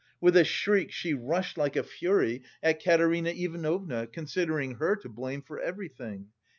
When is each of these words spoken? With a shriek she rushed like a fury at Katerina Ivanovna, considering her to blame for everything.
With 0.19 0.35
a 0.35 0.43
shriek 0.43 0.91
she 0.91 1.13
rushed 1.13 1.59
like 1.59 1.75
a 1.75 1.83
fury 1.83 2.41
at 2.63 2.83
Katerina 2.83 3.29
Ivanovna, 3.29 4.07
considering 4.07 4.77
her 4.77 4.95
to 4.95 5.09
blame 5.09 5.43
for 5.43 5.59
everything. 5.61 6.29